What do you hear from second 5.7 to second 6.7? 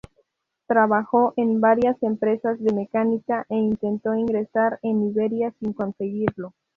conseguirlo.